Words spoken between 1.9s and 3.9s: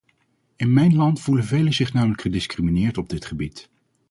namelijk gediscrimineerd op dit gebied.